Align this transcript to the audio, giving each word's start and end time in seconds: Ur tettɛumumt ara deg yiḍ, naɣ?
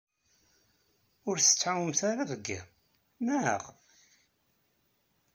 Ur 1.29 1.37
tettɛumumt 1.39 2.01
ara 2.09 2.29
deg 2.31 2.43
yiḍ, 2.49 2.65
naɣ? 3.25 3.61